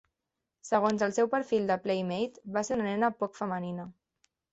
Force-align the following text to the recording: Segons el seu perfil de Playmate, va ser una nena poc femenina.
Segons 0.67 1.03
el 1.07 1.11
seu 1.17 1.27
perfil 1.33 1.67
de 1.71 1.77
Playmate, 1.83 2.41
va 2.55 2.63
ser 2.71 2.79
una 2.79 2.87
nena 2.87 3.11
poc 3.21 3.37
femenina. 3.41 3.87